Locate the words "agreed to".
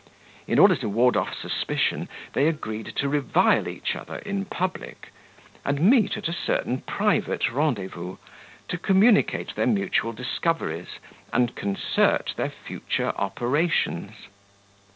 2.47-3.07